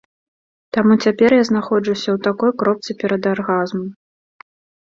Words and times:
Таму 0.77 0.93
цяпер 1.07 1.29
я 1.35 1.43
знаходжуся 1.49 2.09
ў 2.13 2.17
такой 2.29 2.51
кропцы 2.63 2.91
перадаргазму. 3.05 3.85